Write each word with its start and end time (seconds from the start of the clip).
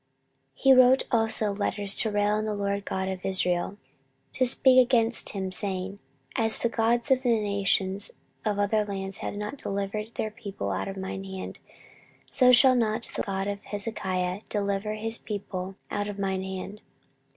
14:032:017 0.55 0.61
He 0.63 0.73
wrote 0.73 1.03
also 1.11 1.53
letters 1.53 1.95
to 1.95 2.09
rail 2.09 2.33
on 2.33 2.45
the 2.45 2.55
LORD 2.55 2.85
God 2.85 3.07
of 3.07 3.23
Israel, 3.23 3.67
and 3.67 3.77
to 4.31 4.47
speak 4.47 4.79
against 4.79 5.29
him, 5.29 5.51
saying, 5.51 5.99
As 6.35 6.57
the 6.57 6.69
gods 6.69 7.11
of 7.11 7.21
the 7.21 7.39
nations 7.39 8.09
of 8.43 8.57
other 8.57 8.83
lands 8.83 9.19
have 9.19 9.35
not 9.35 9.59
delivered 9.59 10.15
their 10.15 10.31
people 10.31 10.71
out 10.71 10.87
of 10.87 10.97
mine 10.97 11.25
hand, 11.25 11.59
so 12.31 12.51
shall 12.51 12.73
not 12.73 13.11
the 13.15 13.21
God 13.21 13.47
of 13.47 13.61
Hezekiah 13.61 14.41
deliver 14.49 14.93
his 14.95 15.19
people 15.19 15.75
out 15.91 16.07
of 16.09 16.17
mine 16.17 16.41
hand. 16.41 16.81